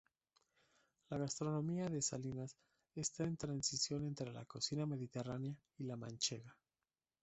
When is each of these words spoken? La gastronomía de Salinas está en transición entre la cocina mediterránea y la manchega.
La 1.11 1.17
gastronomía 1.19 1.87
de 1.87 2.01
Salinas 2.01 2.55
está 2.95 3.23
en 3.25 3.37
transición 3.37 4.03
entre 4.05 4.33
la 4.33 4.45
cocina 4.45 4.87
mediterránea 4.87 5.55
y 5.77 5.83
la 5.83 5.95
manchega. 5.95 6.57